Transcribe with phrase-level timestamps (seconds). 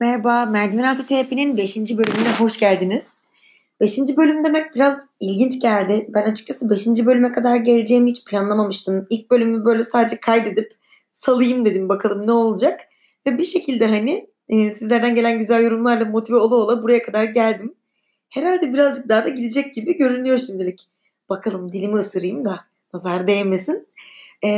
[0.00, 1.76] Merhaba, Merdiven Altı Terapi'nin 5.
[1.76, 3.06] bölümüne hoş geldiniz.
[3.80, 3.98] 5.
[4.16, 6.06] bölüm demek biraz ilginç geldi.
[6.08, 6.86] Ben açıkçası 5.
[6.86, 9.06] bölüme kadar geleceğimi hiç planlamamıştım.
[9.10, 10.72] İlk bölümü böyle sadece kaydedip
[11.10, 12.80] salayım dedim bakalım ne olacak.
[13.26, 17.74] Ve bir şekilde hani e, sizlerden gelen güzel yorumlarla motive ola ola buraya kadar geldim.
[18.28, 20.88] Herhalde birazcık daha da gidecek gibi görünüyor şimdilik.
[21.28, 22.60] Bakalım dilimi ısırayım da
[22.94, 23.88] nazar değmesin.
[24.42, 24.48] E,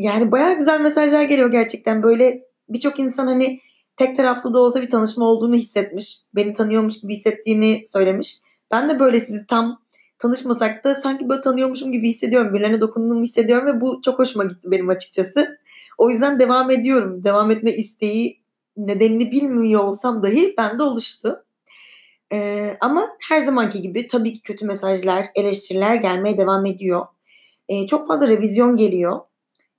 [0.00, 2.02] yani bayağı güzel mesajlar geliyor gerçekten.
[2.02, 3.60] Böyle birçok insan hani
[3.96, 6.18] tek taraflı da olsa bir tanışma olduğunu hissetmiş.
[6.34, 8.36] Beni tanıyormuş gibi hissettiğini söylemiş.
[8.70, 9.80] Ben de böyle sizi tam
[10.18, 12.54] tanışmasak da sanki böyle tanıyormuşum gibi hissediyorum.
[12.54, 15.58] Birilerine dokunduğumu hissediyorum ve bu çok hoşuma gitti benim açıkçası.
[15.98, 17.24] O yüzden devam ediyorum.
[17.24, 18.40] Devam etme isteği
[18.76, 21.44] nedenini bilmiyor olsam dahi bende oluştu.
[22.32, 27.06] Ee, ama her zamanki gibi tabii ki kötü mesajlar, eleştiriler gelmeye devam ediyor.
[27.68, 29.20] Ee, çok fazla revizyon geliyor.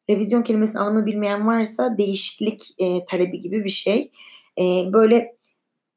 [0.10, 4.12] Revizyon kelimesinin anlamını bilmeyen varsa değişiklik e, talebi gibi bir şey.
[4.60, 5.36] E, böyle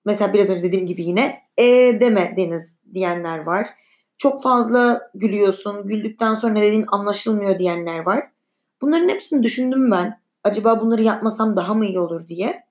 [0.04, 1.64] mesela biraz önce dediğim gibi yine e
[2.00, 3.66] deme deniz diyenler var.
[4.18, 8.30] Çok fazla gülüyorsun, güldükten sonra ne dediğin anlaşılmıyor diyenler var.
[8.82, 10.20] Bunların hepsini düşündüm ben.
[10.44, 12.64] Acaba bunları yapmasam daha mı iyi olur diye.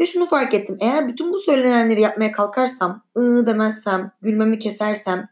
[0.00, 0.76] Ve şunu fark ettim.
[0.80, 5.28] Eğer bütün bu söylenenleri yapmaya kalkarsam, ıı demezsem, gülmemi kesersem,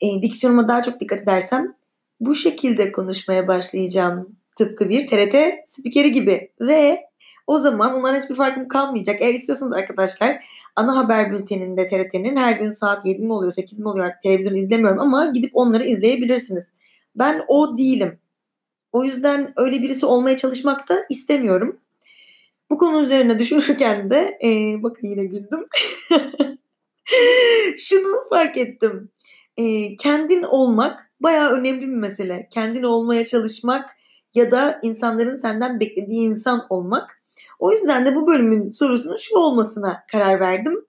[0.00, 1.74] e, diksiyonuma daha çok dikkat edersem
[2.20, 4.36] bu şekilde konuşmaya başlayacağım.
[4.54, 5.34] Tıpkı bir TRT
[5.66, 6.50] spikeri gibi.
[6.60, 7.00] Ve
[7.46, 9.22] o zaman onların hiçbir farkım kalmayacak.
[9.22, 10.44] Eğer istiyorsanız arkadaşlar
[10.76, 14.54] ana haber bülteninde TRT'nin her gün saat 7 mi oluyor 8 mi oluyor artık televizyon
[14.54, 16.72] izlemiyorum ama gidip onları izleyebilirsiniz.
[17.16, 18.18] Ben o değilim.
[18.92, 21.80] O yüzden öyle birisi olmaya çalışmak da istemiyorum.
[22.70, 25.66] Bu konu üzerine düşünürken de e, bakın yine güldüm.
[27.78, 29.10] Şunu fark ettim.
[29.56, 32.48] E, kendin olmak bayağı önemli bir mesele.
[32.50, 33.90] Kendin olmaya çalışmak
[34.34, 37.22] ya da insanların senden beklediği insan olmak.
[37.58, 40.86] O yüzden de bu bölümün sorusunun şu olmasına karar verdim.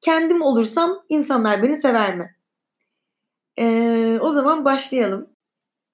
[0.00, 2.36] Kendim olursam insanlar beni sever mi?
[3.58, 5.30] Ee, o zaman başlayalım.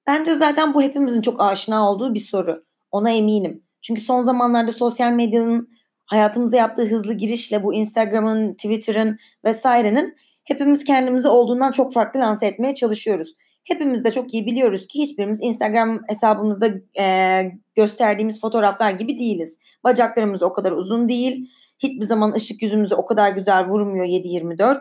[0.07, 2.65] Bence zaten bu hepimizin çok aşina olduğu bir soru.
[2.91, 3.63] Ona eminim.
[3.83, 5.69] Çünkü son zamanlarda sosyal medyanın
[6.07, 12.75] hayatımıza yaptığı hızlı girişle bu Instagram'ın, Twitter'ın vesairenin hepimiz kendimizi olduğundan çok farklı lanse etmeye
[12.75, 13.35] çalışıyoruz.
[13.65, 19.59] Hepimiz de çok iyi biliyoruz ki hiçbirimiz Instagram hesabımızda e, gösterdiğimiz fotoğraflar gibi değiliz.
[19.85, 21.51] Bacaklarımız o kadar uzun değil.
[21.79, 24.81] Hiçbir zaman ışık yüzümüze o kadar güzel vurmuyor 7-24.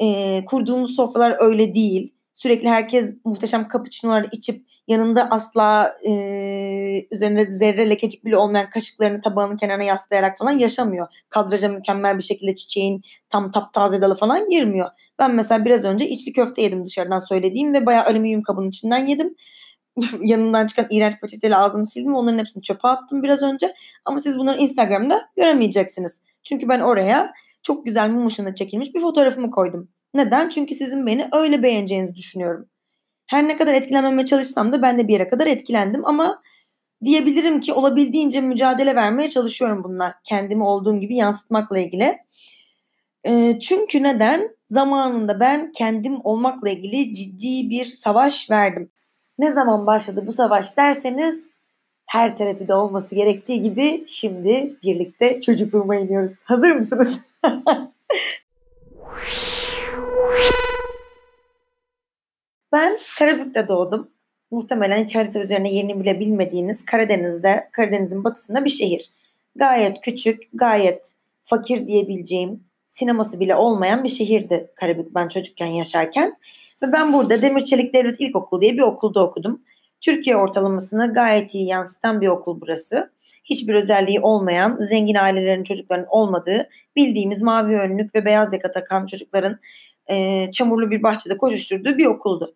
[0.00, 2.14] E, kurduğumuz sofralar öyle değil.
[2.34, 6.12] Sürekli herkes muhteşem cappuccino'ları içip yanında asla e,
[7.10, 11.06] üzerinde zerre lekecik bile olmayan kaşıklarını tabağının kenarına yaslayarak falan yaşamıyor.
[11.28, 14.88] Kadraja mükemmel bir şekilde çiçeğin tam taptaze dalı falan girmiyor.
[15.18, 19.34] Ben mesela biraz önce içli köfte yedim dışarıdan söylediğim ve bayağı alüminyum kabının içinden yedim.
[20.20, 22.14] Yanından çıkan iğrenç peçeteyle ağzımı sildim.
[22.14, 23.74] Onların hepsini çöpe attım biraz önce.
[24.04, 26.22] Ama siz bunları Instagram'da göremeyeceksiniz.
[26.42, 27.32] Çünkü ben oraya
[27.62, 29.88] çok güzel mum ışığında çekilmiş bir fotoğrafımı koydum.
[30.14, 30.48] Neden?
[30.48, 32.68] Çünkü sizin beni öyle beğeneceğinizi düşünüyorum.
[33.28, 36.42] Her ne kadar etkilenmemeye çalışsam da ben de bir yere kadar etkilendim ama
[37.04, 40.14] diyebilirim ki olabildiğince mücadele vermeye çalışıyorum bununla.
[40.24, 42.18] Kendimi olduğum gibi yansıtmakla ilgili.
[43.24, 44.56] E, çünkü neden?
[44.66, 48.90] Zamanında ben kendim olmakla ilgili ciddi bir savaş verdim.
[49.38, 51.48] Ne zaman başladı bu savaş derseniz
[52.06, 56.38] her terapide olması gerektiği gibi şimdi birlikte çocukluğuma iniyoruz.
[56.44, 57.20] Hazır mısınız?
[62.72, 64.10] Ben Karabük'te doğdum.
[64.50, 69.10] Muhtemelen hiç harita üzerine yerini bile bilmediğiniz Karadeniz'de, Karadeniz'in batısında bir şehir.
[69.56, 71.12] Gayet küçük, gayet
[71.44, 76.36] fakir diyebileceğim, sineması bile olmayan bir şehirdi Karabük ben çocukken yaşarken.
[76.82, 79.62] Ve ben burada Demir Çelik Devlet İlkokulu diye bir okulda okudum.
[80.00, 83.12] Türkiye ortalamasını gayet iyi yansıtan bir okul burası.
[83.44, 89.58] Hiçbir özelliği olmayan, zengin ailelerin çocuklarının olmadığı, bildiğimiz mavi önlük ve beyaz yaka takan çocukların
[90.10, 92.54] e, çamurlu bir bahçede koşuşturduğu bir okuldu.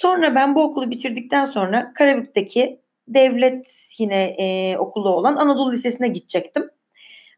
[0.00, 3.66] Sonra ben bu okulu bitirdikten sonra Karabük'teki devlet
[3.98, 6.70] yine e, okulu olan Anadolu Lisesi'ne gidecektim.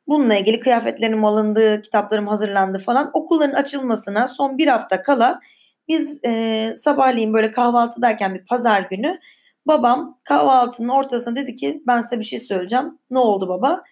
[0.06, 3.10] Bununla ilgili kıyafetlerim alındı, kitaplarım hazırlandı falan.
[3.14, 5.40] Okulların açılmasına son bir hafta kala
[5.88, 9.18] biz e, sabahleyin böyle kahvaltıdayken bir pazar günü
[9.66, 12.98] babam kahvaltının ortasında dedi ki ben size bir şey söyleyeceğim.
[13.10, 13.84] Ne oldu baba?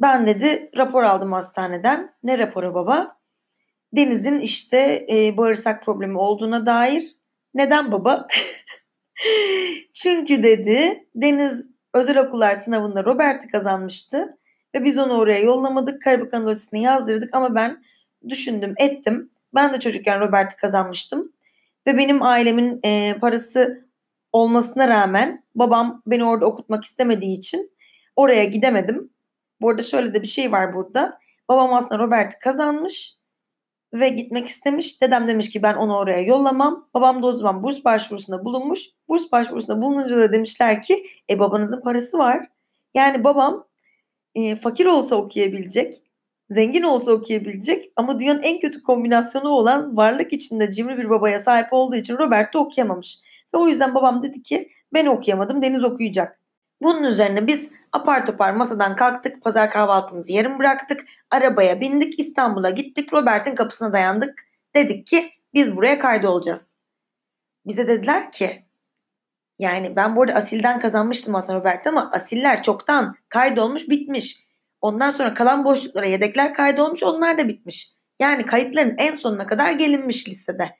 [0.00, 2.14] Ben dedi rapor aldım hastaneden.
[2.22, 3.16] Ne raporu baba?
[3.92, 7.21] Deniz'in işte e, bağırsak problemi olduğuna dair.
[7.54, 8.26] Neden baba?
[9.92, 14.38] Çünkü dedi Deniz özel okullar sınavında Robert'i kazanmıştı
[14.74, 16.02] ve biz onu oraya yollamadık.
[16.02, 17.84] Karabük Anadolu'sunu yazdırdık ama ben
[18.28, 19.30] düşündüm ettim.
[19.54, 21.32] Ben de çocukken Robert'i kazanmıştım
[21.86, 23.88] ve benim ailemin e, parası
[24.32, 27.72] olmasına rağmen babam beni orada okutmak istemediği için
[28.16, 29.10] oraya gidemedim.
[29.60, 31.18] Bu arada şöyle de bir şey var burada.
[31.48, 33.16] Babam aslında Robert'i kazanmış
[33.94, 35.02] ve gitmek istemiş.
[35.02, 36.88] Dedem demiş ki ben onu oraya yollamam.
[36.94, 38.80] Babam da o zaman burs başvurusunda bulunmuş.
[39.08, 42.46] Burs başvurusunda bulununca da demişler ki e babanızın parası var.
[42.94, 43.66] Yani babam
[44.34, 46.02] e, fakir olsa okuyabilecek,
[46.50, 51.72] zengin olsa okuyabilecek ama dünyanın en kötü kombinasyonu olan varlık içinde cimri bir babaya sahip
[51.72, 53.18] olduğu için Robert de okuyamamış.
[53.54, 56.41] Ve o yüzden babam dedi ki ben okuyamadım Deniz okuyacak.
[56.82, 63.12] Bunun üzerine biz apar topar masadan kalktık, pazar kahvaltımızı yarım bıraktık, arabaya bindik, İstanbul'a gittik,
[63.12, 64.46] Robert'in kapısına dayandık.
[64.74, 66.76] Dedik ki biz buraya kaydolacağız.
[67.66, 68.64] Bize dediler ki
[69.58, 74.46] yani ben bu arada Asil'den kazanmıştım aslında Robert ama Asiller çoktan kaydolmuş bitmiş.
[74.80, 77.92] Ondan sonra kalan boşluklara yedekler kaydolmuş onlar da bitmiş.
[78.18, 80.76] Yani kayıtların en sonuna kadar gelinmiş listede.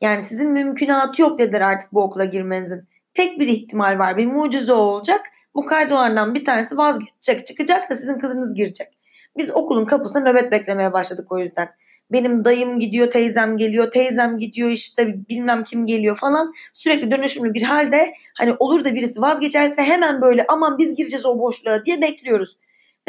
[0.00, 2.88] Yani sizin mümkünatı yok dediler artık bu okula girmenizin.
[3.14, 5.26] Tek bir ihtimal var bir mucize olacak.
[5.56, 8.88] Bu kaydolardan bir tanesi vazgeçecek çıkacak da sizin kızınız girecek.
[9.36, 11.68] Biz okulun kapısına nöbet beklemeye başladık o yüzden.
[12.12, 16.52] Benim dayım gidiyor, teyzem geliyor, teyzem gidiyor işte bilmem kim geliyor falan.
[16.72, 21.38] Sürekli dönüşümlü bir halde hani olur da birisi vazgeçerse hemen böyle aman biz gireceğiz o
[21.38, 22.58] boşluğa diye bekliyoruz.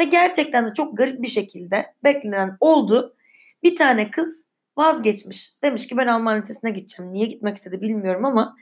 [0.00, 3.16] Ve gerçekten de çok garip bir şekilde beklenen oldu.
[3.62, 4.44] Bir tane kız
[4.76, 5.62] vazgeçmiş.
[5.62, 7.12] Demiş ki ben Alman Lisesi'ne gideceğim.
[7.12, 8.56] Niye gitmek istedi bilmiyorum ama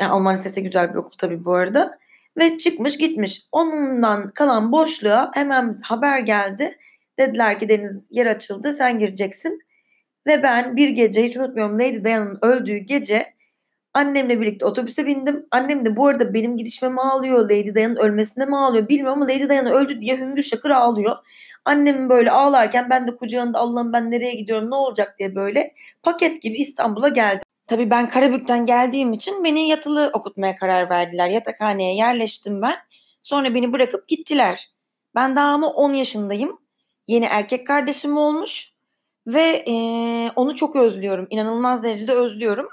[0.00, 1.99] yani Alman Lisesi güzel bir okul tabii bu arada.
[2.38, 3.42] Ve çıkmış gitmiş.
[3.52, 6.78] Onundan kalan boşluğa hemen haber geldi.
[7.18, 9.58] Dediler ki Deniz yer açıldı sen gireceksin.
[10.26, 13.34] Ve ben bir gece hiç unutmuyorum Lady Diana'nın öldüğü gece
[13.94, 15.46] annemle birlikte otobüse bindim.
[15.50, 19.32] Annem de bu arada benim gidişime mi ağlıyor, Lady Diana'nın ölmesine mi ağlıyor bilmiyorum ama
[19.32, 21.16] Lady Diana öldü diye hüngür şakır ağlıyor.
[21.64, 26.42] Annem böyle ağlarken ben de kucağında Allah'ım ben nereye gidiyorum ne olacak diye böyle paket
[26.42, 27.49] gibi İstanbul'a geldim.
[27.70, 31.28] Tabii ben Karabük'ten geldiğim için beni yatılı okutmaya karar verdiler.
[31.28, 32.76] Yatakhaneye yerleştim ben.
[33.22, 34.70] Sonra beni bırakıp gittiler.
[35.14, 36.58] Ben daha ama 10 yaşındayım.
[37.06, 38.72] Yeni erkek kardeşim olmuş.
[39.26, 39.74] Ve e,
[40.36, 41.26] onu çok özlüyorum.
[41.30, 42.68] İnanılmaz derecede özlüyorum.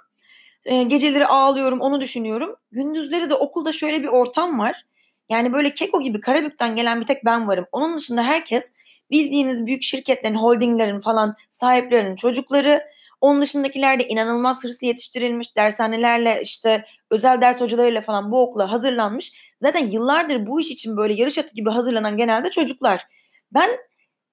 [0.66, 2.56] E, geceleri ağlıyorum, onu düşünüyorum.
[2.72, 4.86] Gündüzleri de okulda şöyle bir ortam var.
[5.30, 7.66] Yani böyle Keko gibi Karabük'ten gelen bir tek ben varım.
[7.72, 8.74] Onun dışında herkes
[9.12, 16.86] bildiğiniz büyük şirketlerin, holdinglerin falan sahiplerinin çocukları onun dışındakiler de inanılmaz hırslı yetiştirilmiş dershanelerle işte
[17.12, 19.54] özel ders hocalarıyla falan bu okula hazırlanmış.
[19.58, 23.08] Zaten yıllardır bu iş için böyle yarış atı gibi hazırlanan genelde çocuklar.
[23.52, 23.70] Ben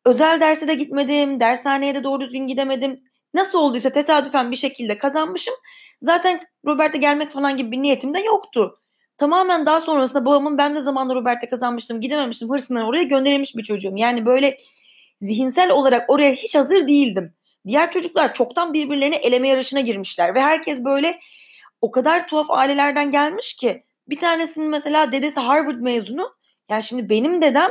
[0.06, 3.00] özel derse de gitmedim, dershaneye de doğru düzgün gidemedim.
[3.34, 5.54] Nasıl olduysa tesadüfen bir şekilde kazanmışım.
[6.00, 8.80] Zaten Robert'e gelmek falan gibi bir niyetim de yoktu.
[9.18, 13.94] Tamamen daha sonrasında babamın ben de zamanında Robert'e kazanmıştım, gidememiştim hırsından oraya gönderilmiş bir çocuğum.
[13.96, 14.56] Yani böyle
[15.20, 17.34] zihinsel olarak oraya hiç hazır değildim.
[17.66, 21.20] Diğer çocuklar çoktan birbirlerini eleme yarışına girmişler ve herkes böyle
[21.80, 26.34] o kadar tuhaf ailelerden gelmiş ki bir tanesinin mesela dedesi Harvard mezunu.
[26.70, 27.70] Yani şimdi benim dedem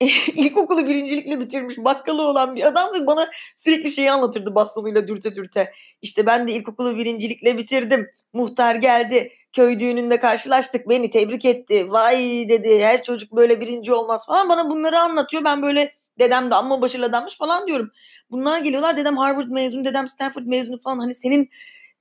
[0.34, 5.72] ilkokulu birincilikle bitirmiş bakkalı olan bir adam ve bana sürekli şeyi anlatırdı bastonuyla dürte dürte.
[6.02, 8.06] İşte ben de ilkokulu birincilikle bitirdim.
[8.32, 9.32] Muhtar geldi.
[9.52, 10.88] Köy düğününde karşılaştık.
[10.88, 11.92] Beni tebrik etti.
[11.92, 14.48] Vay dedi her çocuk böyle birinci olmaz falan.
[14.48, 15.44] Bana bunları anlatıyor.
[15.44, 17.90] Ben böyle Dedem de amma başarılı adammış falan diyorum.
[18.30, 20.98] Bunlar geliyorlar dedem Harvard mezunu, dedem Stanford mezunu falan.
[20.98, 21.50] Hani senin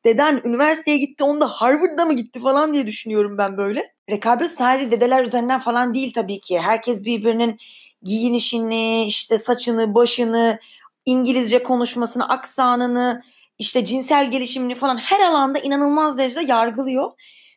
[0.05, 3.83] deden üniversiteye gitti onda Harvard'da mı gitti falan diye düşünüyorum ben böyle.
[4.09, 6.59] Rekabet sadece dedeler üzerinden falan değil tabii ki.
[6.59, 7.57] Herkes birbirinin
[8.01, 10.59] giyinişini, işte saçını, başını,
[11.05, 13.21] İngilizce konuşmasını, aksanını,
[13.59, 17.11] işte cinsel gelişimini falan her alanda inanılmaz derecede yargılıyor.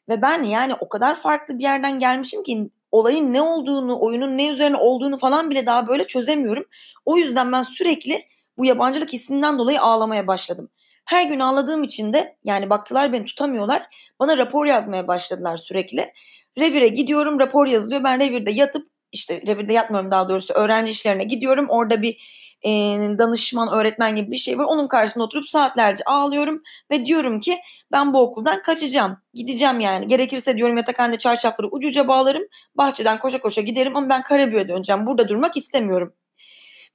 [0.09, 4.49] Ve ben yani o kadar farklı bir yerden gelmişim ki olayın ne olduğunu, oyunun ne
[4.49, 6.65] üzerine olduğunu falan bile daha böyle çözemiyorum.
[7.07, 8.25] O yüzden ben sürekli
[8.59, 10.71] bu yabancılık hissinden dolayı ağlamaya başladım.
[11.05, 13.87] Her gün ağladığım için de yani baktılar beni tutamıyorlar.
[14.21, 16.13] Bana rapor yazmaya başladılar sürekli.
[16.59, 18.05] Revire gidiyorum rapor yazılıyor.
[18.05, 21.67] Ben revirde yatıp işte revirde yatmıyorum daha doğrusu öğrenci işlerine gidiyorum.
[21.69, 22.17] Orada bir
[22.63, 22.71] e,
[23.19, 24.65] danışman, öğretmen gibi bir şey var.
[24.65, 27.59] Onun karşısında oturup saatlerce ağlıyorum ve diyorum ki
[27.93, 29.17] ben bu okuldan kaçacağım.
[29.35, 30.07] Gideceğim yani.
[30.07, 32.43] Gerekirse diyorum yatakhanede çarşafları ucuca bağlarım.
[32.75, 35.07] Bahçeden koşa koşa giderim ama ben Karabük'e döneceğim.
[35.07, 36.15] Burada durmak istemiyorum.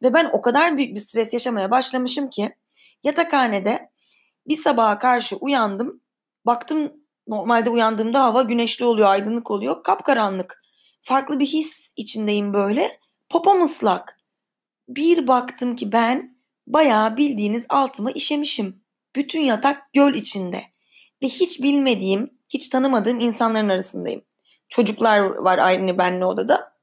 [0.02, 2.56] Ve ben o kadar büyük bir stres yaşamaya başlamışım ki
[3.04, 3.90] yatakhanede
[4.48, 6.02] bir sabaha karşı uyandım.
[6.46, 6.92] Baktım
[7.28, 9.84] normalde uyandığımda hava güneşli oluyor, aydınlık oluyor.
[9.84, 10.64] Kapkaranlık.
[11.02, 13.00] Farklı bir his içindeyim böyle.
[13.30, 14.17] Popom ıslak
[14.88, 18.84] bir baktım ki ben bayağı bildiğiniz altıma işemişim.
[19.16, 20.64] Bütün yatak göl içinde.
[21.24, 24.22] Ve hiç bilmediğim, hiç tanımadığım insanların arasındayım.
[24.70, 26.74] Çocuklar var aynı benle odada.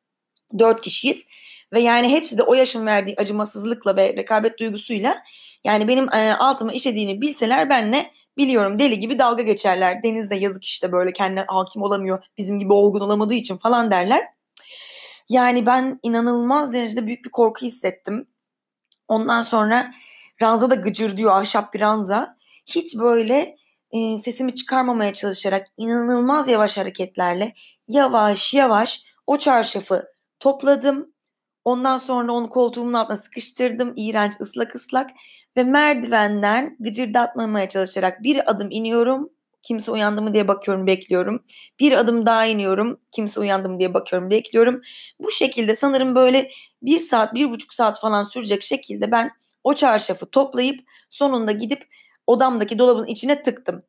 [0.58, 1.28] Dört kişiyiz.
[1.72, 5.22] Ve yani hepsi de o yaşın verdiği acımasızlıkla ve rekabet duygusuyla
[5.64, 10.02] yani benim e, altıma işediğini bilseler benle biliyorum deli gibi dalga geçerler.
[10.02, 12.24] Denizde yazık işte böyle kendine hakim olamıyor.
[12.38, 14.33] Bizim gibi olgun olamadığı için falan derler.
[15.28, 18.26] Yani ben inanılmaz derecede büyük bir korku hissettim.
[19.08, 19.92] Ondan sonra
[20.42, 22.36] ranza da gıcır diyor ahşap bir ranza.
[22.66, 23.56] Hiç böyle
[23.90, 27.54] e, sesimi çıkarmamaya çalışarak inanılmaz yavaş hareketlerle
[27.88, 30.04] yavaş yavaş o çarşafı
[30.40, 31.14] topladım.
[31.64, 33.92] Ondan sonra onu koltuğumun altına sıkıştırdım.
[33.96, 35.10] iğrenç ıslak ıslak
[35.56, 39.30] ve merdivenden gıcırdatmamaya çalışarak bir adım iniyorum.
[39.64, 41.44] Kimse uyandı mı diye bakıyorum, bekliyorum.
[41.80, 43.00] Bir adım daha iniyorum.
[43.14, 44.80] Kimse uyandı mı diye bakıyorum, bekliyorum.
[45.20, 46.50] Bu şekilde sanırım böyle
[46.82, 49.30] bir saat, bir buçuk saat falan sürecek şekilde ben
[49.64, 50.80] o çarşafı toplayıp
[51.10, 51.82] sonunda gidip
[52.26, 53.82] odamdaki dolabın içine tıktım.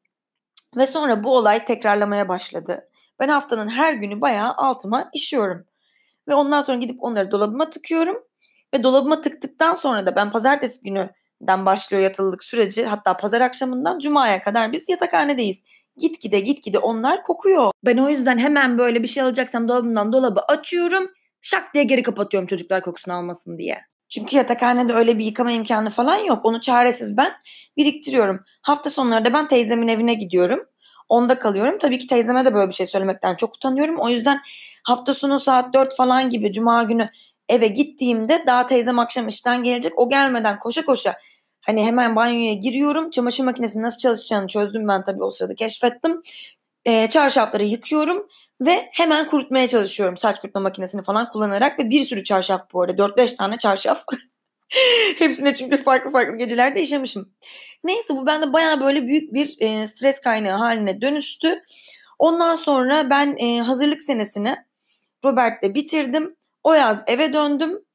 [0.78, 2.90] Ve sonra bu olay tekrarlamaya başladı.
[3.20, 5.66] Ben haftanın her günü bayağı altıma işiyorum.
[6.28, 8.24] Ve ondan sonra gidip onları dolabıma tıkıyorum.
[8.74, 10.82] Ve dolabıma tıktıktan sonra da ben pazartesi
[11.46, 12.86] günüden başlıyor yatılılık süreci.
[12.86, 15.64] Hatta pazar akşamından cumaya kadar biz yatakhanedeyiz.
[15.98, 17.72] Gitgide gitgide onlar kokuyor.
[17.86, 21.12] Ben o yüzden hemen böyle bir şey alacaksam dolabımdan dolabı açıyorum.
[21.42, 23.78] Şak diye geri kapatıyorum çocuklar kokusunu almasın diye.
[24.10, 26.46] Çünkü yatakhanede öyle bir yıkama imkanı falan yok.
[26.46, 27.32] Onu çaresiz ben
[27.78, 28.40] biriktiriyorum.
[28.62, 30.60] Hafta sonları da ben teyzemin evine gidiyorum.
[31.10, 31.78] Onda kalıyorum.
[31.80, 33.96] Tabii ki teyzeme de böyle bir şey söylemekten çok utanıyorum.
[34.00, 34.42] O yüzden
[34.84, 37.10] hafta sonu saat 4 falan gibi cuma günü
[37.50, 39.94] eve gittiğimde daha teyzem akşam işten gelecek.
[40.00, 41.16] O gelmeden koşa koşa
[41.66, 43.10] hani hemen banyoya giriyorum.
[43.10, 46.22] Çamaşır makinesinin nasıl çalışacağını çözdüm ben tabii o sırada keşfettim.
[46.86, 48.28] E, çarşafları yıkıyorum
[48.62, 53.04] ve hemen kurutmaya çalışıyorum saç kurutma makinesini falan kullanarak ve bir sürü çarşaf bu arada
[53.04, 54.06] 4-5 tane çarşaf.
[55.18, 57.34] Hepsine çünkü farklı farklı gecelerde işemişim.
[57.84, 61.64] Neyse bu bende baya böyle büyük bir e, stres kaynağı haline dönüştü.
[62.20, 64.56] Ondan sonra ben e, hazırlık senesini
[65.26, 66.36] Robert'te bitirdim.
[66.64, 67.86] O yaz eve döndüm.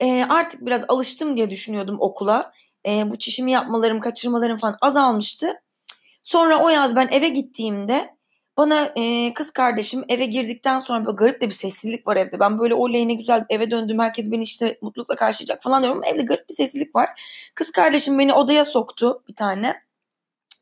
[0.00, 2.52] E, artık biraz alıştım diye düşünüyordum okula.
[2.88, 5.62] E, bu çişimi yapmalarım, kaçırmalarım falan azalmıştı.
[6.22, 8.18] Sonra o yaz ben eve gittiğimde
[8.56, 12.40] bana e, kız kardeşim eve girdikten sonra böyle garip de bir sessizlik var evde.
[12.40, 16.02] Ben böyle oley ne güzel eve döndüm herkes beni işte mutlulukla karşılayacak falan diyorum.
[16.04, 17.08] Evde garip bir sessizlik var.
[17.54, 19.82] Kız kardeşim beni odaya soktu bir tane.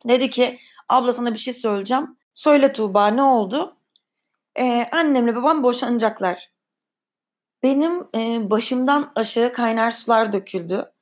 [0.09, 2.17] Dedi ki abla sana bir şey söyleyeceğim.
[2.33, 3.77] Söyle Tuğba ne oldu?
[4.59, 6.51] Ee, annemle babam boşanacaklar.
[7.63, 10.93] Benim e, başımdan aşağı kaynar sular döküldü.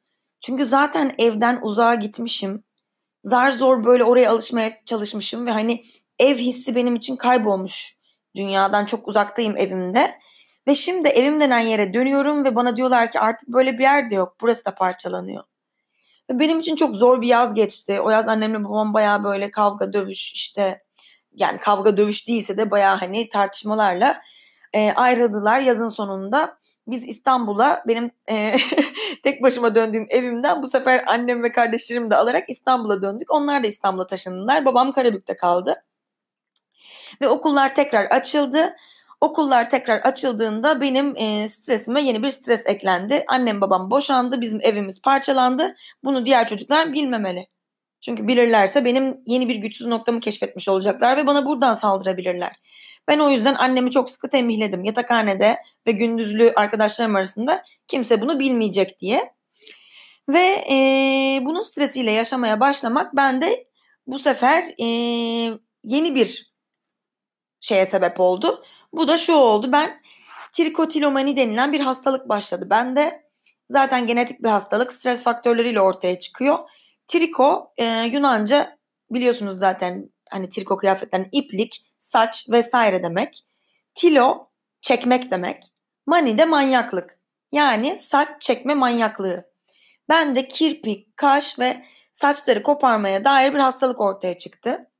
[0.44, 2.64] Çünkü zaten evden uzağa gitmişim.
[3.22, 5.84] Zar zor böyle oraya alışmaya çalışmışım ve hani
[6.18, 7.96] ev hissi benim için kaybolmuş.
[8.36, 10.18] Dünyadan çok uzaktayım evimde.
[10.68, 14.14] Ve şimdi evim denen yere dönüyorum ve bana diyorlar ki artık böyle bir yer de
[14.14, 14.36] yok.
[14.40, 15.44] Burası da parçalanıyor.
[16.30, 18.00] Ve benim için çok zor bir yaz geçti.
[18.00, 20.82] O yaz annemle babam baya böyle kavga dövüş işte
[21.32, 24.22] yani kavga dövüş değilse de baya hani tartışmalarla
[24.72, 26.58] e, ayrıldılar yazın sonunda.
[26.86, 28.56] Biz İstanbul'a benim e,
[29.22, 33.32] tek başıma döndüğüm evimden bu sefer annem ve kardeşlerimi de alarak İstanbul'a döndük.
[33.32, 34.64] Onlar da İstanbul'a taşındılar.
[34.64, 35.84] Babam Karabük'te kaldı.
[37.20, 38.76] Ve okullar tekrar açıldı.
[39.20, 43.24] Okullar tekrar açıldığında benim e, stresime yeni bir stres eklendi.
[43.28, 45.74] Annem babam boşandı, bizim evimiz parçalandı.
[46.04, 47.46] Bunu diğer çocuklar bilmemeli.
[48.00, 52.56] Çünkü bilirlerse benim yeni bir güçsüz noktamı keşfetmiş olacaklar ve bana buradan saldırabilirler.
[53.08, 54.84] Ben o yüzden annemi çok sıkı tembihledim.
[54.84, 55.56] Yatakhanede
[55.86, 59.34] ve gündüzlü arkadaşlarım arasında kimse bunu bilmeyecek diye.
[60.28, 60.76] Ve e,
[61.44, 63.66] bunun stresiyle yaşamaya başlamak bende
[64.06, 64.86] bu sefer e,
[65.84, 66.52] yeni bir
[67.60, 68.64] şeye sebep oldu.
[68.92, 69.72] Bu da şu oldu.
[69.72, 70.00] Ben
[70.52, 72.66] trikotilomani denilen bir hastalık başladı.
[72.70, 73.24] Ben de
[73.66, 76.58] zaten genetik bir hastalık stres faktörleriyle ortaya çıkıyor.
[77.06, 78.78] Triko e, Yunanca
[79.10, 83.44] biliyorsunuz zaten hani triko kıyafetlerin iplik, saç vesaire demek.
[83.94, 84.48] Tilo
[84.80, 85.64] çekmek demek.
[86.06, 87.18] Mani de manyaklık.
[87.52, 89.50] Yani saç çekme manyaklığı.
[90.08, 94.90] Ben de kirpik, kaş ve saçları koparmaya dair bir hastalık ortaya çıktı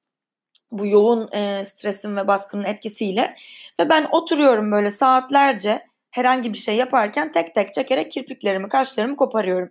[0.78, 3.37] bu yoğun e, stresin ve baskının etkisiyle
[3.78, 9.70] ve ben oturuyorum böyle saatlerce herhangi bir şey yaparken tek tek çekerek kirpiklerimi, kaşlarımı koparıyorum.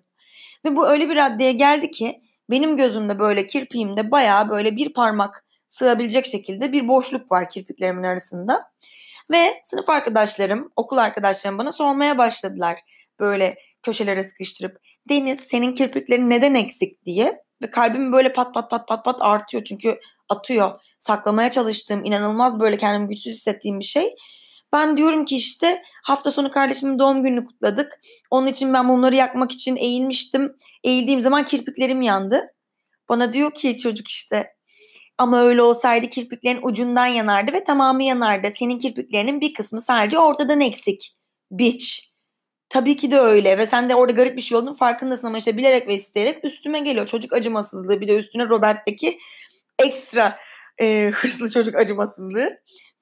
[0.65, 5.45] Ve bu öyle bir raddeye geldi ki benim gözümde böyle kirpiğimde bayağı böyle bir parmak
[5.73, 8.71] sığabilecek şekilde bir boşluk var kirpiklerimin arasında.
[9.31, 12.79] Ve sınıf arkadaşlarım, okul arkadaşlarım bana sormaya başladılar.
[13.19, 14.77] Böyle köşelere sıkıştırıp
[15.09, 17.43] Deniz senin kirpiklerin neden eksik diye.
[17.63, 19.99] Ve kalbim böyle pat pat pat pat pat artıyor çünkü
[20.29, 20.81] atıyor.
[20.99, 24.15] Saklamaya çalıştığım inanılmaz böyle kendimi güçsüz hissettiğim bir şey.
[24.73, 27.99] Ben diyorum ki işte hafta sonu kardeşimin doğum gününü kutladık.
[28.31, 30.55] Onun için ben bunları yakmak için eğilmiştim.
[30.83, 32.53] Eğildiğim zaman kirpiklerim yandı.
[33.09, 34.53] Bana diyor ki çocuk işte
[35.17, 38.47] ama öyle olsaydı kirpiklerin ucundan yanardı ve tamamı yanardı.
[38.55, 41.17] Senin kirpiklerinin bir kısmı sadece ortadan eksik.
[41.51, 41.85] Bitch.
[42.69, 45.57] Tabii ki de öyle ve sen de orada garip bir şey olduğunu farkındasın ama işte
[45.57, 47.05] bilerek ve isteyerek üstüme geliyor.
[47.05, 49.19] Çocuk acımasızlığı bir de üstüne Robert'teki
[49.79, 50.39] ekstra
[50.81, 52.49] e, hırslı çocuk acımasızlığı.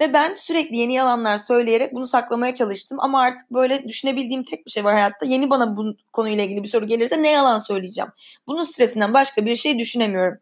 [0.01, 2.97] Ve ben sürekli yeni yalanlar söyleyerek bunu saklamaya çalıştım.
[3.01, 5.25] Ama artık böyle düşünebildiğim tek bir şey var hayatta.
[5.25, 8.09] Yeni bana bu konuyla ilgili bir soru gelirse ne yalan söyleyeceğim.
[8.47, 10.37] Bunun stresinden başka bir şey düşünemiyorum.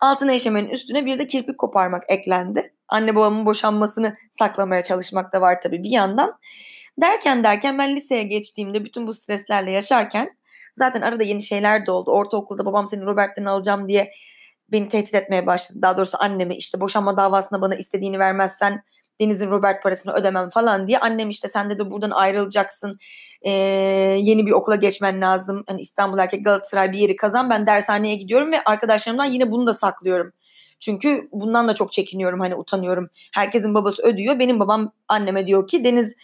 [0.00, 2.74] Altına işemenin üstüne bir de kirpik koparmak eklendi.
[2.88, 6.38] Anne babamın boşanmasını saklamaya çalışmak da var tabii bir yandan.
[7.00, 10.36] Derken derken ben liseye geçtiğimde bütün bu streslerle yaşarken
[10.74, 12.10] zaten arada yeni şeyler de oldu.
[12.10, 14.12] Ortaokulda babam seni Robert'ten alacağım diye
[14.72, 15.78] beni tehdit etmeye başladı.
[15.82, 18.82] Daha doğrusu annemi işte boşanma davasında bana istediğini vermezsen
[19.20, 20.98] Deniz'in Robert parasını ödemem falan diye.
[20.98, 22.98] Annem işte sen de buradan ayrılacaksın.
[23.42, 23.50] Ee,
[24.20, 25.64] yeni bir okula geçmen lazım.
[25.68, 27.50] Hani İstanbul Erkek Galatasaray bir yeri kazan.
[27.50, 30.32] Ben dershaneye gidiyorum ve arkadaşlarımdan yine bunu da saklıyorum.
[30.80, 33.10] Çünkü bundan da çok çekiniyorum hani utanıyorum.
[33.34, 34.38] Herkesin babası ödüyor.
[34.38, 36.14] Benim babam anneme diyor ki Deniz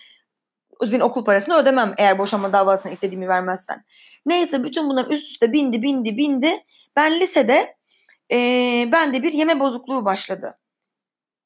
[0.81, 3.85] senin okul parasını ödemem eğer boşanma davasına istediğimi vermezsen.
[4.27, 6.65] Neyse bütün bunlar üst üste bindi bindi bindi.
[6.97, 7.77] Ben lisede
[8.33, 8.39] e,
[8.93, 10.59] bende bir yeme bozukluğu başladı.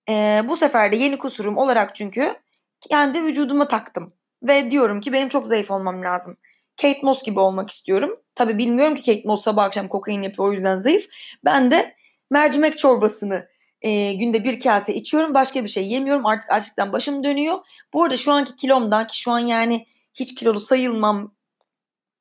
[0.09, 2.35] E, bu sefer de yeni kusurum olarak çünkü
[2.80, 4.12] kendi vücuduma taktım.
[4.42, 6.37] Ve diyorum ki benim çok zayıf olmam lazım.
[6.83, 8.21] Kate Moss gibi olmak istiyorum.
[8.35, 11.07] Tabi bilmiyorum ki Kate Moss sabah akşam kokain yapıyor o yüzden zayıf.
[11.45, 11.95] Ben de
[12.30, 13.49] mercimek çorbasını
[13.83, 15.35] e, günde bir kase içiyorum.
[15.35, 16.26] Başka bir şey yemiyorum.
[16.26, 17.59] Artık açlıktan başım dönüyor.
[17.92, 21.35] Bu arada şu anki kilomdan ki şu an yani hiç kilolu sayılmam.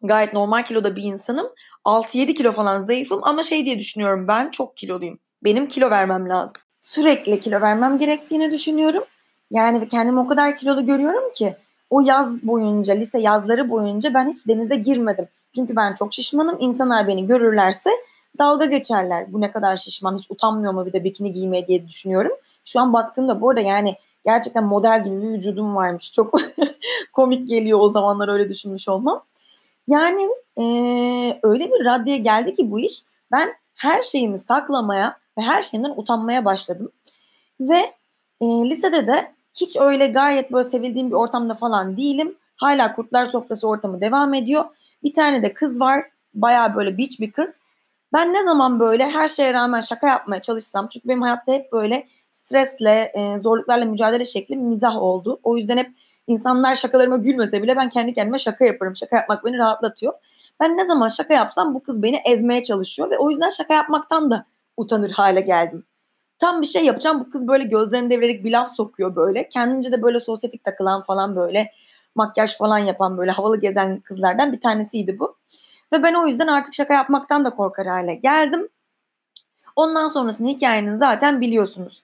[0.01, 1.47] Gayet normal kiloda bir insanım.
[1.85, 5.19] 6-7 kilo falan zayıfım ama şey diye düşünüyorum ben çok kiloluyum.
[5.43, 6.61] Benim kilo vermem lazım.
[6.81, 9.03] Sürekli kilo vermem gerektiğini düşünüyorum.
[9.51, 11.55] Yani kendimi o kadar kilolu görüyorum ki
[11.89, 15.27] o yaz boyunca, lise yazları boyunca ben hiç denize girmedim.
[15.55, 16.57] Çünkü ben çok şişmanım.
[16.59, 17.89] İnsanlar beni görürlerse
[18.39, 19.33] dalga geçerler.
[19.33, 22.31] Bu ne kadar şişman hiç utanmıyor mu bir de bikini giymeye diye düşünüyorum.
[22.63, 23.95] Şu an baktığımda bu arada yani
[24.25, 26.11] gerçekten model gibi bir vücudum varmış.
[26.11, 26.39] Çok
[27.13, 29.23] komik geliyor o zamanlar öyle düşünmüş olmam.
[29.87, 30.63] Yani e,
[31.43, 36.45] öyle bir raddeye geldi ki bu iş ben her şeyimi saklamaya ve her şeyimden utanmaya
[36.45, 36.91] başladım.
[37.59, 37.93] Ve
[38.41, 42.35] e, lisede de hiç öyle gayet böyle sevildiğim bir ortamda falan değilim.
[42.55, 44.65] Hala kurtlar sofrası ortamı devam ediyor.
[45.03, 46.05] Bir tane de kız var.
[46.33, 47.59] Baya böyle beach bir kız.
[48.13, 52.07] Ben ne zaman böyle her şeye rağmen şaka yapmaya çalışsam çünkü benim hayatta hep böyle
[52.31, 55.39] stresle, e, zorluklarla mücadele şeklim mizah oldu.
[55.43, 55.91] O yüzden hep
[56.27, 58.95] insanlar şakalarıma gülmese bile ben kendi kendime şaka yaparım.
[58.95, 60.13] Şaka yapmak beni rahatlatıyor.
[60.59, 64.31] Ben ne zaman şaka yapsam bu kız beni ezmeye çalışıyor ve o yüzden şaka yapmaktan
[64.31, 64.45] da
[64.79, 65.85] utanır hale geldim.
[66.37, 69.49] Tam bir şey yapacağım bu kız böyle gözlerini devirerek bir laf sokuyor böyle.
[69.49, 71.71] Kendince de böyle sosyetik takılan falan böyle
[72.15, 75.37] makyaj falan yapan böyle havalı gezen kızlardan bir tanesiydi bu.
[75.93, 78.69] Ve ben o yüzden artık şaka yapmaktan da korkar hale geldim.
[79.75, 82.03] Ondan sonrasını hikayenin zaten biliyorsunuz.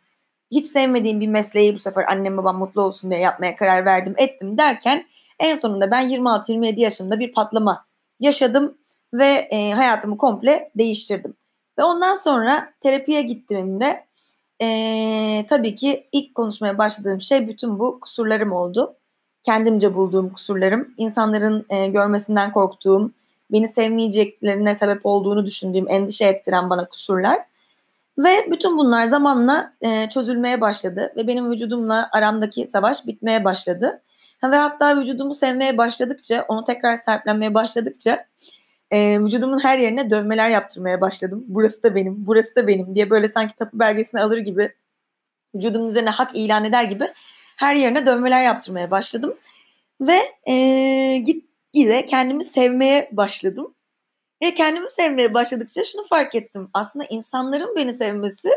[0.52, 4.58] Hiç sevmediğim bir mesleği bu sefer annem babam mutlu olsun diye yapmaya karar verdim ettim
[4.58, 5.06] derken
[5.40, 7.86] en sonunda ben 26-27 yaşımda bir patlama
[8.20, 8.78] yaşadım
[9.14, 11.38] ve e, hayatımı komple değiştirdim.
[11.78, 14.06] Ve ondan sonra terapiye gittiğimde
[14.62, 18.96] e, tabii ki ilk konuşmaya başladığım şey bütün bu kusurlarım oldu.
[19.44, 23.12] Kendimce bulduğum kusurlarım, insanların e, görmesinden korktuğum,
[23.52, 27.40] beni sevmeyeceklerine sebep olduğunu düşündüğüm, endişe ettiren bana kusurlar.
[28.18, 34.02] Ve bütün bunlar zamanla e, çözülmeye başladı ve benim vücudumla aramdaki savaş bitmeye başladı.
[34.44, 38.26] Ve hatta vücudumu sevmeye başladıkça, onu tekrar sahiplenmeye başladıkça
[38.92, 41.46] e, vücudumun her yerine dövmeler yaptırmaya başladım.
[41.48, 44.74] Burası da benim, burası da benim diye böyle sanki tapu belgesini alır gibi
[45.56, 47.08] vücudumun üzerine hak ilan eder gibi
[47.58, 49.38] her yerine dövmeler yaptırmaya başladım.
[50.02, 50.20] Ve
[50.52, 53.74] e, git gide kendimi sevmeye başladım.
[54.44, 56.70] Ve kendimi sevmeye başladıkça şunu fark ettim.
[56.74, 58.50] Aslında insanların beni sevmesi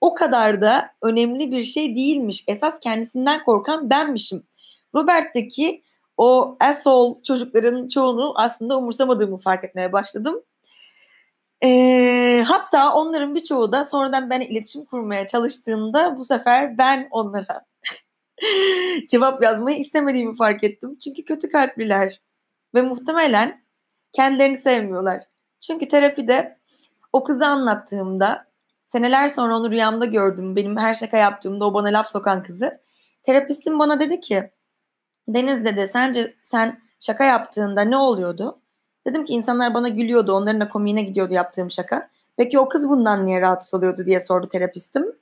[0.00, 2.44] o kadar da önemli bir şey değilmiş.
[2.48, 4.46] Esas kendisinden korkan benmişim.
[4.94, 5.82] Robert'teki
[6.22, 10.42] o asshole çocukların çoğunu aslında umursamadığımı fark etmeye başladım.
[11.64, 17.64] Ee, hatta onların birçoğu da sonradan ben iletişim kurmaya çalıştığında bu sefer ben onlara
[19.10, 20.98] cevap yazmayı istemediğimi fark ettim.
[21.04, 22.20] Çünkü kötü kalpliler
[22.74, 23.64] ve muhtemelen
[24.12, 25.24] kendilerini sevmiyorlar.
[25.60, 26.58] Çünkü terapide
[27.12, 28.46] o kızı anlattığımda
[28.84, 30.56] seneler sonra onu rüyamda gördüm.
[30.56, 32.78] Benim her şaka yaptığımda o bana laf sokan kızı.
[33.22, 34.50] Terapistim bana dedi ki
[35.28, 38.58] Deniz dedi sence sen şaka yaptığında ne oluyordu?
[39.06, 40.32] Dedim ki insanlar bana gülüyordu.
[40.32, 42.10] Onların da komiğine gidiyordu yaptığım şaka.
[42.36, 45.16] Peki o kız bundan niye rahatsız oluyordu diye sordu terapistim.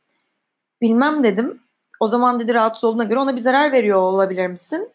[0.81, 1.63] Bilmem dedim.
[2.01, 4.93] O zaman dedi rahatsız olduğuna göre ona bir zarar veriyor olabilir misin?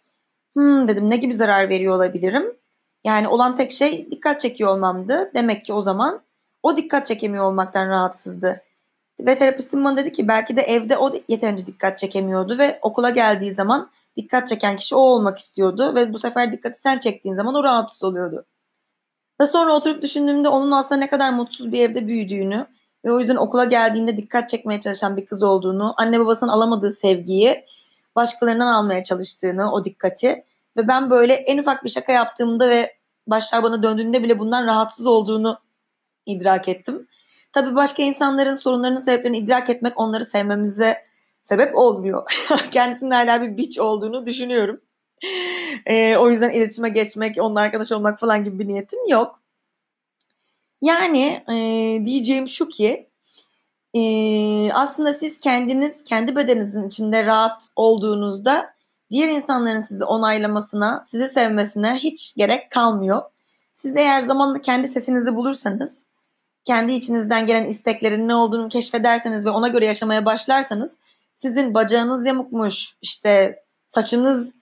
[0.54, 2.58] Hmm dedim ne gibi zarar veriyor olabilirim?
[3.04, 5.32] Yani olan tek şey dikkat çekiyor olmamdı.
[5.36, 6.22] Demek ki o zaman
[6.64, 8.62] o dikkat çekemiyor olmaktan rahatsızdı.
[9.22, 13.52] Ve terapistim bana dedi ki belki de evde o yeterince dikkat çekemiyordu ve okula geldiği
[13.52, 17.64] zaman dikkat çeken kişi o olmak istiyordu ve bu sefer dikkati sen çektiğin zaman o
[17.64, 18.46] rahatsız oluyordu.
[19.42, 22.68] Ve sonra oturup düşündüğümde onun aslında ne kadar mutsuz bir evde büyüdüğünü
[23.06, 27.66] ve o yüzden okula geldiğinde dikkat çekmeye çalışan bir kız olduğunu, anne babasının alamadığı sevgiyi
[28.16, 30.44] başkalarından almaya çalıştığını, o dikkati
[30.78, 32.96] ve ben böyle en ufak bir şaka yaptığımda ve
[33.28, 35.60] başlar bana döndüğünde bile bundan rahatsız olduğunu
[36.26, 37.08] idrak ettim.
[37.56, 41.04] Tabii başka insanların sorunlarının sebeplerini idrak etmek onları sevmemize
[41.42, 42.24] sebep olmuyor.
[42.72, 44.82] Kendisinin hala bir biç olduğunu düşünüyorum.
[45.86, 49.40] Ee, o yüzden iletişime geçmek, onunla arkadaş olmak falan gibi bir niyetim yok.
[50.82, 51.56] Yani e,
[52.06, 53.10] diyeceğim şu ki
[53.94, 54.02] e,
[54.74, 58.74] aslında siz kendiniz kendi bedeninizin içinde rahat olduğunuzda
[59.12, 63.22] diğer insanların sizi onaylamasına, sizi sevmesine hiç gerek kalmıyor.
[63.74, 66.06] Siz eğer zamanla kendi sesinizi bulursanız,
[66.66, 70.98] kendi içinizden gelen isteklerin ne olduğunu keşfederseniz ve ona göre yaşamaya başlarsanız
[71.34, 74.54] sizin bacağınız yamukmuş, işte saçınız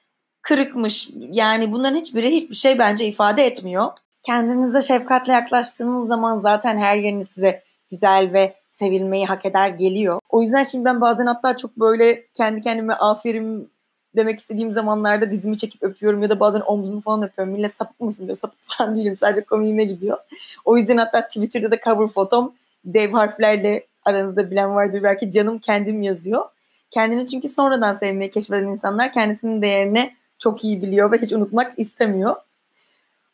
[0.41, 1.09] kırıkmış.
[1.15, 3.91] Yani bunların hiçbiri hiçbir şey bence ifade etmiyor.
[4.23, 10.19] Kendinize şefkatle yaklaştığınız zaman zaten her yeriniz size güzel ve sevilmeyi hak eder geliyor.
[10.29, 13.72] O yüzden şimdi ben bazen hatta çok böyle kendi kendime aferin
[14.15, 17.53] demek istediğim zamanlarda dizimi çekip öpüyorum ya da bazen omzumu falan öpüyorum.
[17.53, 18.35] Millet sapık mısın diyor.
[18.35, 19.17] Sapık falan değilim.
[19.17, 20.17] Sadece komiğime gidiyor.
[20.65, 22.53] O yüzden hatta Twitter'da da cover fotom
[22.85, 26.45] dev harflerle aranızda bilen vardır belki canım kendim yazıyor.
[26.91, 32.35] Kendini çünkü sonradan sevmeyi keşfeden insanlar kendisinin değerini çok iyi biliyor ve hiç unutmak istemiyor.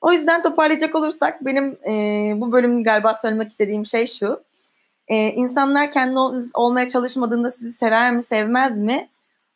[0.02, 4.44] O yüzden toparlayacak olursak benim e, bu bölüm galiba söylemek istediğim şey şu.
[5.08, 6.20] E, insanlar kendi
[6.54, 9.10] olmaya çalışmadığında sizi sever mi sevmez mi?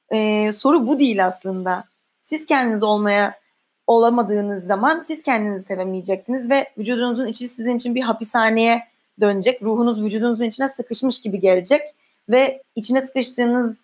[0.10, 1.84] E, soru bu değil aslında.
[2.22, 3.40] Siz kendiniz olmaya
[3.88, 8.88] olamadığınız zaman siz kendinizi sevemeyeceksiniz ve vücudunuzun içi sizin için bir hapishaneye
[9.22, 9.64] dönecek.
[9.64, 11.82] Ruhunuz vücudunuzun içine sıkışmış gibi gelecek
[12.30, 13.84] ve içine sıkıştığınız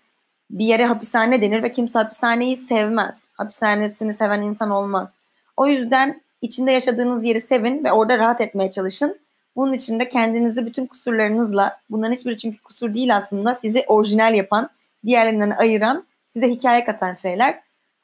[0.52, 3.28] bir yere hapishane denir ve kimse hapishaneyi sevmez.
[3.34, 5.20] Hapishanesini seven insan olmaz.
[5.58, 9.20] O yüzden içinde yaşadığınız yeri sevin ve orada rahat etmeye çalışın.
[9.56, 14.70] Bunun için de kendinizi bütün kusurlarınızla, bunların hiçbiri çünkü kusur değil aslında, sizi orijinal yapan,
[15.06, 17.60] diğerlerinden ayıran, size hikaye katan şeyler.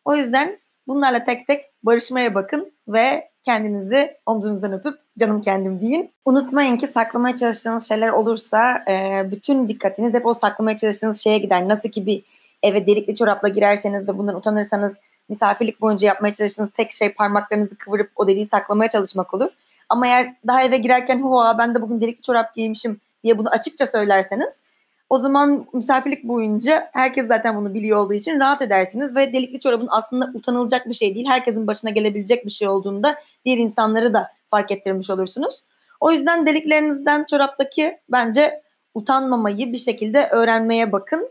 [0.05, 6.11] O yüzden bunlarla tek tek barışmaya bakın ve kendinizi omzunuzdan öpüp canım kendim deyin.
[6.25, 11.67] Unutmayın ki saklamaya çalıştığınız şeyler olursa e, bütün dikkatiniz hep o saklamaya çalıştığınız şeye gider.
[11.67, 12.23] Nasıl ki bir
[12.63, 18.11] eve delikli çorapla girerseniz ve bundan utanırsanız misafirlik boyunca yapmaya çalıştığınız tek şey parmaklarınızı kıvırıp
[18.15, 19.49] o deliği saklamaya çalışmak olur.
[19.89, 23.85] Ama eğer daha eve girerken hua ben de bugün delikli çorap giymişim diye bunu açıkça
[23.85, 24.61] söylerseniz
[25.09, 29.87] o zaman misafirlik boyunca herkes zaten bunu biliyor olduğu için rahat edersiniz ve delikli çorabın
[29.91, 31.27] aslında utanılacak bir şey değil.
[31.27, 33.15] Herkesin başına gelebilecek bir şey olduğunda
[33.45, 35.61] diğer insanları da fark ettirmiş olursunuz.
[35.99, 38.61] O yüzden deliklerinizden çoraptaki bence
[38.93, 41.29] utanmamayı bir şekilde öğrenmeye bakın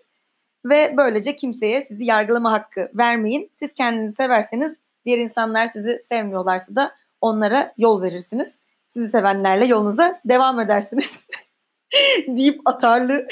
[0.64, 3.48] ve böylece kimseye sizi yargılama hakkı vermeyin.
[3.52, 8.58] Siz kendinizi severseniz diğer insanlar sizi sevmiyorlarsa da onlara yol verirsiniz.
[8.88, 11.26] Sizi sevenlerle yolunuza devam edersiniz.
[12.26, 13.26] deyip atarlı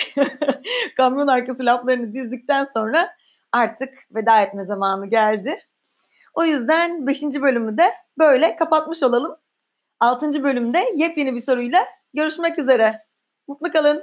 [0.96, 3.10] kamyon arkası laflarını dizdikten sonra
[3.52, 5.58] artık veda etme zamanı geldi.
[6.34, 7.22] O yüzden 5.
[7.22, 9.36] bölümü de böyle kapatmış olalım.
[10.00, 10.42] 6.
[10.42, 13.06] bölümde yepyeni bir soruyla görüşmek üzere.
[13.48, 14.02] Mutlu kalın.